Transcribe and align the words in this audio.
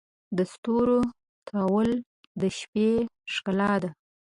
د 0.37 0.39
ستورو 0.53 0.99
تلؤل 1.45 1.91
د 2.41 2.43
شپې 2.57 2.89
ښکلا 3.33 3.73
ده. 3.83 3.89